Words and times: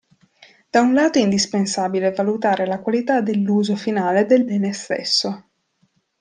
Da 0.71 0.81
un 0.81 0.95
lato 0.95 1.19
è 1.19 1.21
indispensabile 1.21 2.09
valutare 2.11 2.65
la 2.65 2.79
qualità 2.79 3.21
dell'uso 3.21 3.75
finale 3.75 4.25
del 4.25 4.43
bene 4.45 4.73
stesso. 4.73 5.45